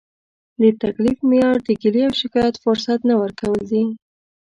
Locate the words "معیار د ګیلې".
1.29-2.01